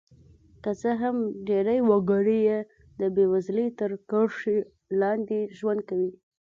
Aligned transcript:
که 0.63 0.71
څه 0.81 0.91
هم 1.01 1.17
ډېری 1.47 1.79
وګړي 1.89 2.37
یې 2.49 2.59
د 2.99 3.01
بېوزلۍ 3.15 3.67
تر 3.79 3.91
کرښې 4.09 4.57
لاندې 5.01 5.39
ژوند 5.57 5.81
کوي. 5.89 6.11